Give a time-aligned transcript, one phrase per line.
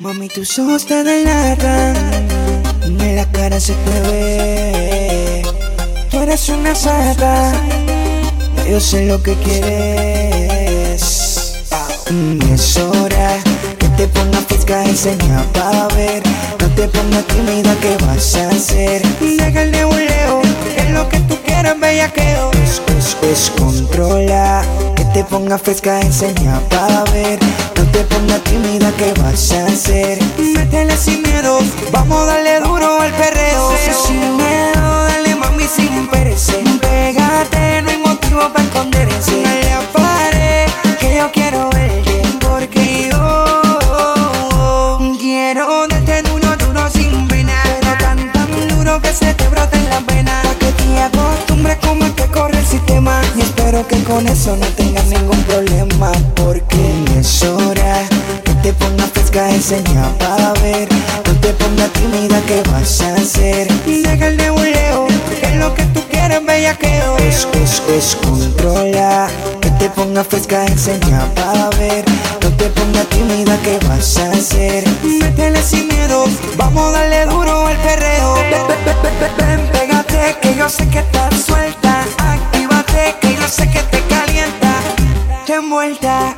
[0.00, 1.94] Mami, tus ojos te delatan,
[2.84, 5.42] en la cara se te ve.
[6.10, 7.52] Tú eres una sata,
[8.66, 11.02] yo sé lo que quieres.
[12.10, 13.42] Mm, es hora
[13.78, 16.22] que te pongas fresca, enseña para ver.
[16.60, 19.02] No te pongas tímida, ¿qué vas a hacer?
[19.20, 20.40] Deja el nebuleo,
[20.78, 22.50] es lo que tú quieras, bellaqueo.
[22.64, 24.64] Es, es, es controla,
[24.96, 27.38] que te pongas fresca, enseña para ver.
[27.92, 30.18] Te pongas tímida, ¿qué vas a hacer?
[30.38, 31.58] Métele sin miedo,
[31.90, 33.72] vamos a darle duro al perreo.
[34.06, 36.62] Sin miedo, dale mami sin perece.
[36.80, 39.42] Pégate, no hay motivo para esconderse.
[53.70, 56.10] Espero que con eso no tengas ningún problema.
[56.34, 58.02] Porque es hora
[58.44, 60.88] que te pongas fresca, enseña para ver.
[61.24, 63.68] No te pongas tímida, ¿qué vas a hacer?
[63.86, 65.06] Deja el nebuleo,
[65.40, 67.16] que es lo que tú quieres, bellaqueo.
[67.18, 69.28] Es, es, es controla,
[69.60, 72.04] que te pongas fresca, enseña para ver.
[72.42, 74.84] No te pongas tímida, ¿qué vas a hacer?
[75.04, 76.24] Métele sin miedo,
[76.56, 78.34] vamos a darle duro al perreo.
[78.34, 82.04] Ven, ven, ven, ven, pégate, que yo sé que estás suelta.
[82.18, 84.72] Actívate, que sé que te calienta.
[85.44, 86.34] Te envuelta,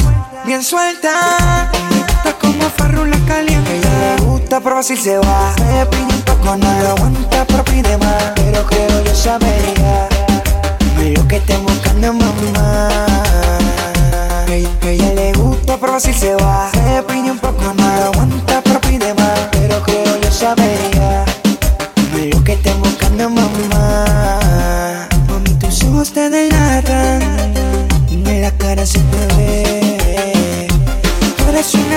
[0.46, 1.68] bien suelta.
[1.90, 3.76] Está como farrula caliente.
[3.76, 5.52] Ella le gusta probar si se va.
[5.56, 8.32] Se pide un poco, no lo aguanta, pero pide más.
[8.34, 10.08] Pero creo yo sabería.
[11.14, 12.88] Lo que te buscando, mamá.
[14.48, 16.70] Ella, ella le gusta probar si se va.
[16.72, 19.38] Se pide un poco, no lo aguanta, pero pide más.
[19.50, 20.91] Pero creo yo sabería.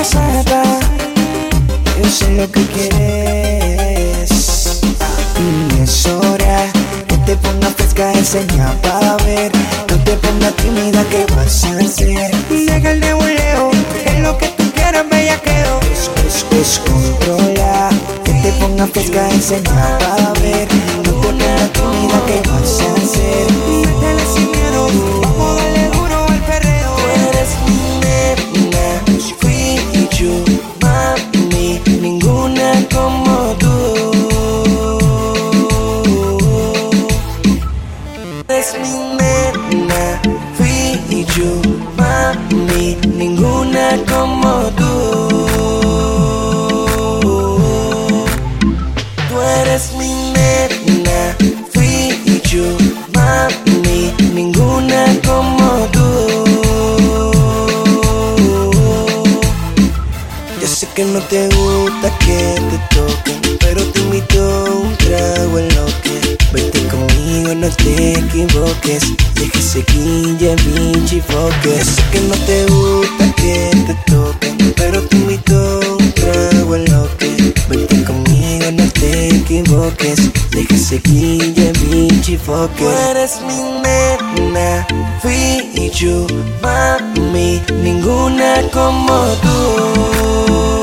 [0.03, 0.63] Sata.
[1.97, 4.29] Yo sé lo que quieres.
[5.39, 6.71] Y es hora
[7.07, 9.51] que te pongas fresca, enseña para ver.
[9.89, 12.35] No te pongas tímida, ¿qué vas a hacer?
[12.49, 13.71] Deja el nebuleo,
[14.03, 15.79] que es lo que tú quieras, bellaqueo.
[15.91, 17.89] Es, es controla,
[18.23, 20.67] que te pongas fresca, enseña para ver.
[20.97, 23.64] No te pongas tímida, ¿qué vas a hacer?
[32.01, 33.75] Ninguna como tú.
[38.47, 40.03] Es mi nena,
[40.57, 41.51] fui yo,
[41.97, 44.93] mami, ninguna como tú.
[49.29, 51.19] Tú eres mi nena,
[51.73, 52.65] fui yo,
[53.13, 56.07] mami, ninguna como tú.
[60.61, 61.64] Yo sé que no te gusta
[63.59, 69.03] pero te invito un trago en lo que vete conmigo, no te equivoques.
[69.35, 71.77] Deja pinche foque.
[71.77, 76.85] Yo sé que no te gusta que te toquen, pero te invito un trago en
[76.91, 80.31] lo que vete conmigo, no te equivoques.
[80.51, 82.83] Deja pinche foque.
[82.83, 84.87] Tú eres mi nena,
[85.21, 86.27] fui yo,
[86.61, 90.74] mami, ninguna como tú.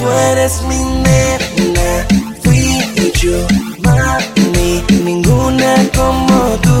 [0.00, 2.08] Tú eres mi nena,
[2.42, 3.36] fui yo,
[3.80, 6.78] mami, ninguna como tú.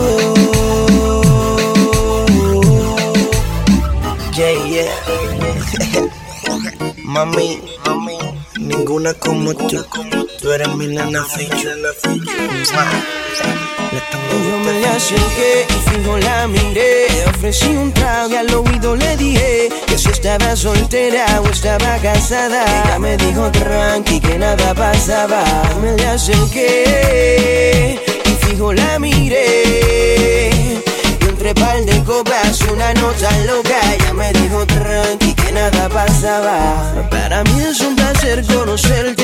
[4.34, 4.90] Yeah, yeah.
[7.04, 8.16] mami, mami,
[8.58, 9.84] ninguna como tú.
[10.40, 11.70] Tú eres mi nena, fui yo.
[13.92, 17.06] Yo me acerqué y fijo la miré.
[17.28, 22.64] Ofrecí un trago y al oído le dije Que si estaba soltera o estaba casada.
[22.84, 25.42] Ella me dijo tranqui que nada pasaba.
[25.82, 30.50] Me le acerqué y fijo la miré.
[31.20, 33.80] Y entre par de copas una nota loca.
[33.92, 37.08] Ella me dijo tranqui que nada pasaba.
[37.10, 39.19] Para mí es un placer conocerte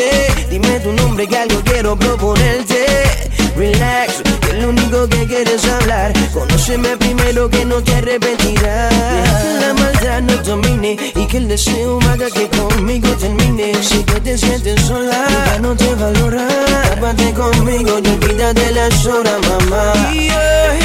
[6.67, 8.93] Conóceme primero que no te arrepentirás.
[8.93, 13.73] que la maldad no domine y que el deseo haga que conmigo termine.
[13.81, 16.49] Si tú te sientes sola, ya no te valora.
[16.91, 19.93] Tápate conmigo y olvídate las horas, mamá.
[20.13, 20.81] Y hoy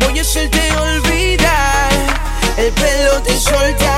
[0.00, 1.92] voy a hacerte olvidar.
[2.58, 3.89] El pelo te soltaré.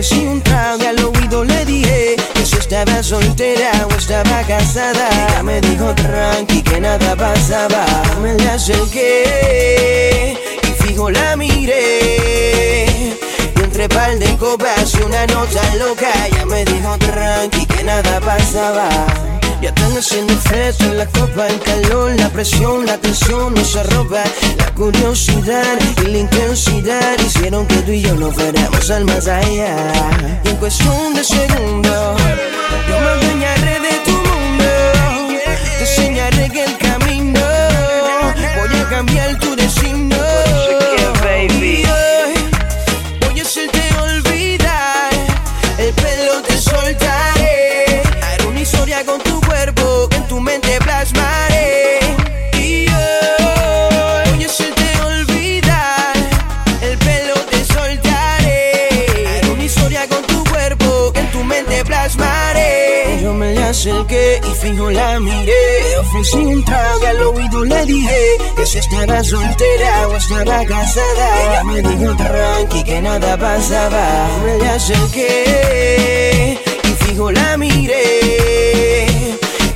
[0.00, 5.08] Ofrecí un trago y al oído le dije que si estaba soltera o estaba casada.
[5.28, 7.84] Ella me dijo tranqui que nada pasaba.
[8.22, 12.86] Me la acerqué y fijo la miré.
[13.54, 17.59] Y entre par de copas una nota loca, ella me dijo tranqui
[17.90, 18.88] nada pasaba.
[19.60, 24.24] Ya están haciendo efecto en la copa, el calor, la presión, la tensión nos arroba.
[24.58, 29.74] La curiosidad y la intensidad hicieron que tú y yo no fuéramos al más allá.
[30.44, 32.20] Y en cuestión de segundos,
[32.88, 34.70] yo me adueñaré de tu mundo.
[35.78, 37.40] Te enseñaré que el camino
[64.10, 65.98] acerqué y fijo la miré.
[66.00, 71.42] Ofrecí un trago al oído le dije que si estaba soltera o estaba casada.
[71.42, 74.28] Ella me dijo tranqui que nada pasaba.
[74.44, 79.06] Me le acerqué y fijo la miré.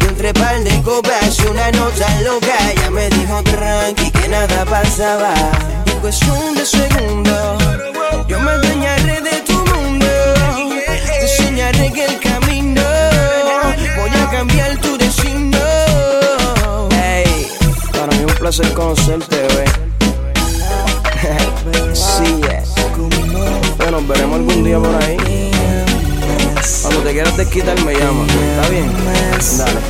[0.00, 4.64] Y entre par de copas y una nota loca, ella me dijo tranqui que nada
[4.64, 5.34] pasaba.
[5.86, 6.64] Y en cuestión de
[8.26, 10.06] yo me adueñaré de tu mundo.
[10.86, 12.43] Te enseñaré que el camino
[14.04, 15.58] voy a cambiar tu destino.
[16.90, 17.48] Hey,
[17.92, 19.64] para mí es un placer conocerte, bebé.
[21.94, 22.62] sí, yeah.
[23.76, 25.50] Bueno, nos veremos algún día por ahí.
[26.82, 28.26] Cuando te quieras desquitar me llama.
[28.26, 28.92] ¿Está bien?
[29.58, 29.80] Dale.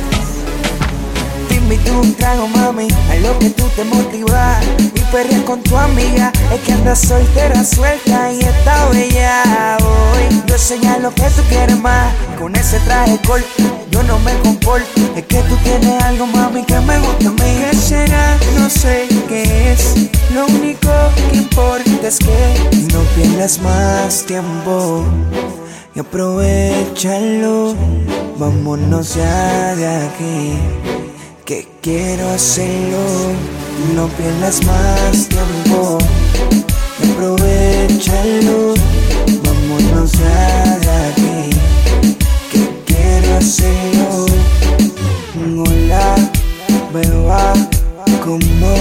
[1.49, 4.63] Te invito un trago, mami, a lo que tú te motivas
[4.95, 10.57] Y perreas con tu amiga, es que andas soltera, suelta y está bella Hoy yo
[10.57, 15.41] señalo que tú quieres más, con ese traje corto yo no me comporto Es que
[15.43, 18.37] tú tienes algo, mami, que me gusta a mí ¿Qué será?
[18.57, 20.89] No sé qué es Lo único
[21.31, 25.05] que importa es que no pierdas más tiempo
[25.95, 27.73] y aprovechalo.
[28.37, 30.53] Vámonos ya de aquí,
[31.45, 33.31] que quiero hacerlo.
[33.95, 35.97] No pierdas más tiempo
[37.01, 38.73] y aprovechalo.
[39.41, 40.79] Vámonos ya
[43.37, 44.25] hacerlo.
[45.57, 46.15] Hola,
[46.93, 47.53] beba,
[48.23, 48.75] como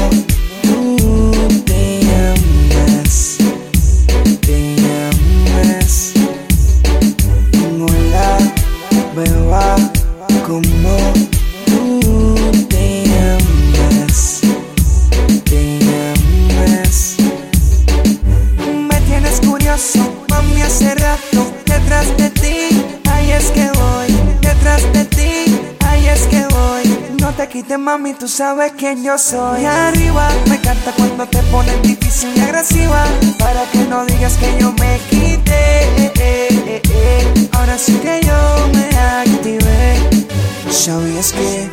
[28.24, 29.66] tú sabes quién yo soy.
[29.66, 33.04] Arriba, me encanta cuando te pones difícil y agresiva.
[33.38, 35.82] Para que no digas que yo me quité.
[35.98, 37.48] eh, eh, eh, eh.
[37.52, 40.24] Ahora sí que yo me activé.
[40.70, 41.68] ¿Sabías que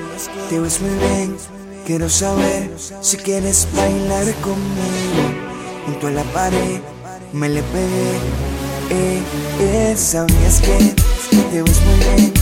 [0.49, 1.37] te ves muy bien?
[1.85, 5.23] Quiero saber si quieres bailar conmigo.
[5.85, 6.81] Junto a la pared
[7.31, 8.11] me le pegué.
[8.89, 9.21] Eh,
[9.61, 10.93] eh, ¿Sabías que
[11.49, 12.33] te ves muy bien?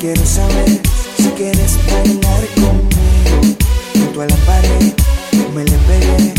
[0.00, 0.80] Quiero saber
[1.16, 2.51] si quieres bailar conmigo.
[4.14, 4.92] Junto a la pared
[5.54, 6.34] me le pegué.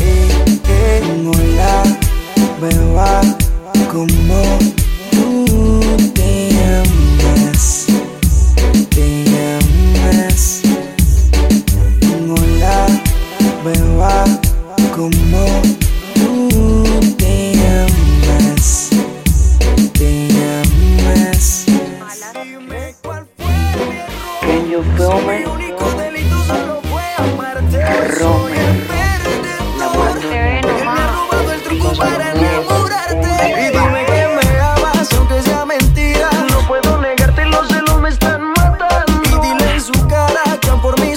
[0.00, 0.28] Eh,
[0.68, 1.82] eh, hola,
[2.60, 3.20] beba,
[3.90, 4.40] como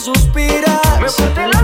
[0.05, 1.00] suspiras.
[1.01, 1.54] Me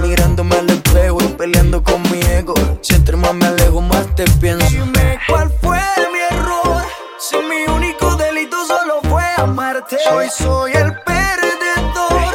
[0.00, 2.54] Mirándome al espejo y peleando con mi ego.
[2.80, 4.66] Si entre más me alejo, más te pienso.
[4.70, 5.80] Dime cuál fue
[6.12, 6.82] mi error.
[7.18, 9.96] Si mi único delito solo fue amarte.
[10.12, 12.34] Hoy soy el perdedor.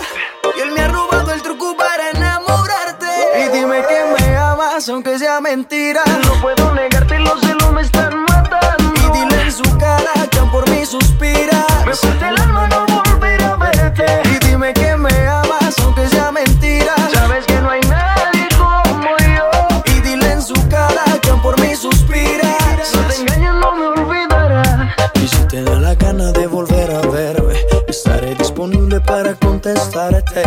[0.57, 3.07] Y él me ha robado el truco para enamorarte.
[3.45, 6.03] Y dime que me amas, aunque sea mentira.
[6.25, 6.72] No puedo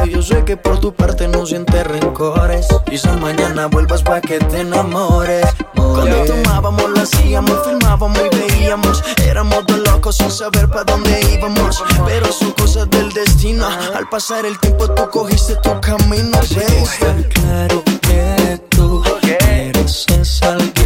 [0.04, 2.68] Yo sé que por tu parte no sientes rencores.
[2.88, 5.46] Quizás mañana vuelvas para que te enamores.
[5.74, 9.02] Cuando tomábamos, lo hacíamos, filmábamos y veíamos.
[9.24, 11.82] Éramos dos locos sin saber para dónde íbamos.
[12.06, 13.66] Pero son cosas del destino.
[13.94, 16.38] Al pasar el tiempo, tú cogiste tu camino.
[16.40, 20.85] Está claro que tú mereces a alguien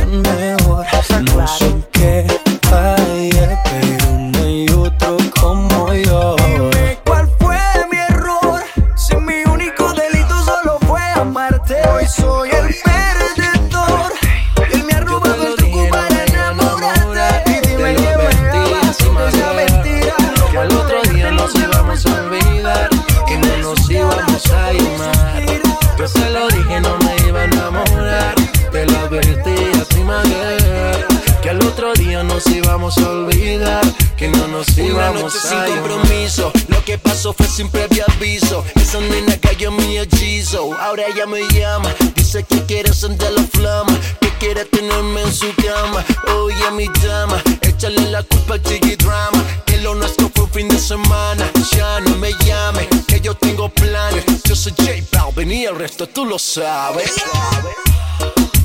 [31.80, 33.82] otro día nos íbamos a olvidar,
[34.18, 35.88] que no nos Una íbamos noche sin a llamar.
[35.88, 38.62] compromiso, lo que pasó fue sin previo aviso.
[38.74, 43.44] Esa nena cayó en mi hechizo, ahora ella me llama, dice que quiere encender la
[43.44, 46.04] flama, que quiere tenerme en su cama.
[46.36, 50.68] Oye mi dama, échale la culpa al chiqui drama, que lo nuestro fue un fin
[50.68, 51.50] de semana.
[51.72, 54.24] Ya no me llame, que yo tengo planes.
[54.44, 57.14] Yo soy J Balvin y el resto tú lo sabes.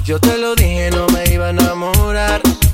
[0.04, 2.42] Yo te lo dije, no me iba a enamorar.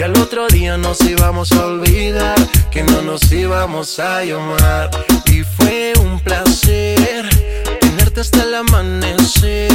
[0.00, 2.34] Que al otro día nos íbamos a olvidar,
[2.70, 4.90] que no nos íbamos a llamar.
[5.26, 7.28] Y fue un placer
[7.82, 9.69] tenerte hasta el amanecer.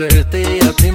[0.00, 0.90] Advertí a ti.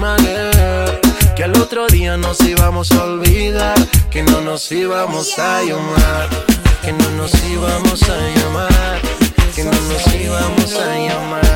[1.36, 3.76] Que al otro día nos íbamos a olvidar.
[4.10, 6.28] Que no nos íbamos a llamar.
[6.82, 9.00] Que no nos íbamos a llamar.
[9.54, 11.46] Que no nos íbamos a llamar.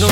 [0.00, 0.08] No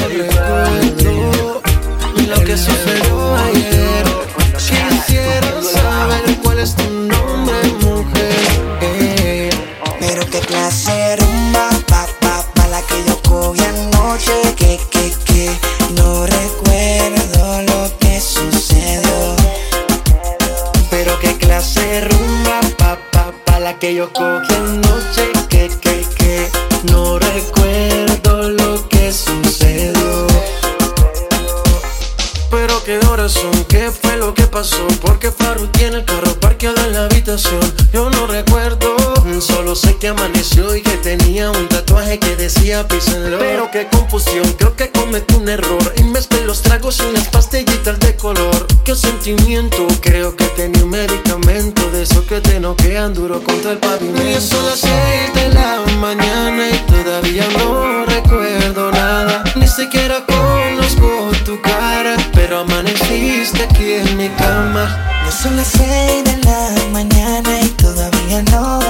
[42.89, 45.93] Pero qué confusión, creo que cometí un error.
[45.97, 48.67] Y mezclé los tragos y unas pastillitas de color.
[48.85, 53.79] Qué sentimiento, creo que tenía un medicamento de eso que te noquean duro contra el
[53.79, 54.29] pavimento.
[54.29, 59.45] Y son las seis de la mañana y todavía no recuerdo nada.
[59.55, 64.85] Ni siquiera conozco tu cara, pero amaneciste aquí en mi cama.
[65.25, 68.82] Ya son las seis de la mañana y todavía no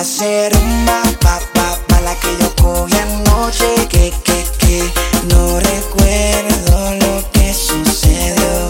[0.00, 4.90] hacer rumba, pa, pa, pa, la que yo cogí anoche, que, que, que,
[5.28, 8.68] no recuerdo lo que sucedió.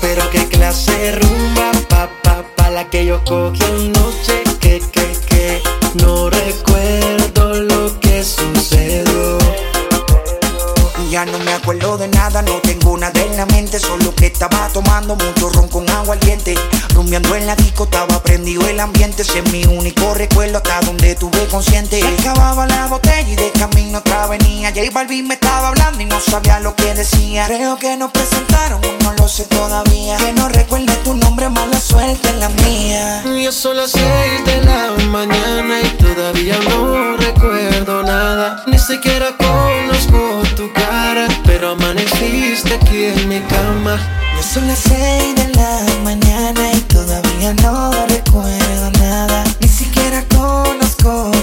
[0.00, 5.62] Pero qué clase rumba, pa, pa, pa, la que yo cogí anoche, que, que, que,
[6.02, 9.38] no recuerdo lo que sucedió.
[11.08, 14.68] Ya no me acuerdo de nada, no tengo nada en la mente, solo que estaba
[14.72, 16.54] tomando mucho ron con agua al diente
[16.98, 19.58] Rumbeando en la disco, estaba prendido el ambiente, se me
[21.58, 22.00] donde tuve consciente.
[22.00, 24.70] Se acababa la botella y de camino otra venía.
[24.70, 27.46] J Balvin me estaba hablando y no sabía lo que decía.
[27.46, 30.16] Creo que nos presentaron, no lo sé todavía.
[30.16, 33.22] Que no recuerde tu nombre, mala suerte en la mía.
[33.42, 38.64] Ya son las seis de la mañana y todavía no recuerdo nada.
[38.66, 43.98] Ni siquiera conozco tu cara, pero amaneciste aquí en mi cama.
[44.36, 48.67] Ya son las seis de la mañana y todavía no recuerdo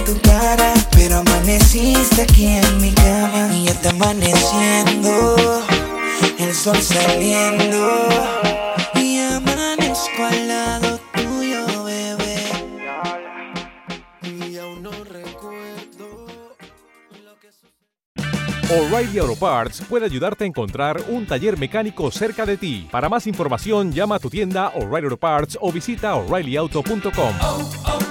[0.05, 3.49] tu cara, pero amaneciste aquí en mi cama.
[3.53, 5.35] Y ya está amaneciendo,
[6.39, 8.07] el sol saliendo.
[8.95, 12.43] Y amanezco al lado tuyo, bebé.
[14.21, 16.27] Y aún no recuerdo
[17.23, 17.49] lo que
[18.73, 22.87] O'Reilly Auto Parts puede ayudarte a encontrar un taller mecánico cerca de ti.
[22.91, 28.04] Para más información, llama a tu tienda O'Reilly Auto Parts o visita oreillyauto.com.